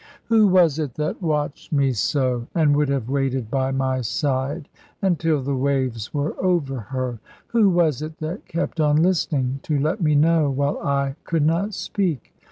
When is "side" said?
4.01-4.67